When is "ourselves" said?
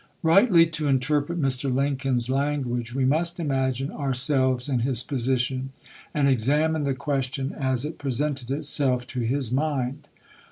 3.91-4.67